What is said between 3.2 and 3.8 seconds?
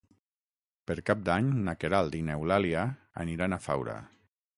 aniran a